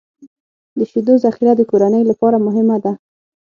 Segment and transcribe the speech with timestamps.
[0.77, 2.91] د شیدو ذخیره د کورنۍ لپاره مهمه ده.